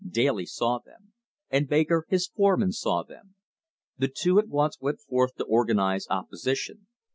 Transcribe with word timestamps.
Daly 0.09 0.47
saw 0.47 0.79
them; 0.79 1.13
and 1.51 1.67
Baker, 1.69 2.07
his 2.09 2.25
foreman, 2.25 2.71
saw 2.71 3.03
them. 3.03 3.35
The 3.99 4.07
two 4.07 4.39
at 4.39 4.47
once 4.47 4.81
went 4.81 4.99
forth 4.99 5.35
to 5.35 5.43
organize 5.43 6.07
opposition. 6.09 6.87